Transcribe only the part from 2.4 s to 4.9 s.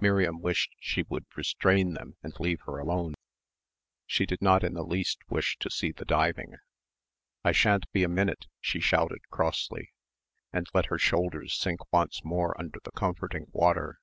leave her alone. She did not in the